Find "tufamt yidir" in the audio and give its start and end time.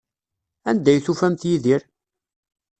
1.05-1.81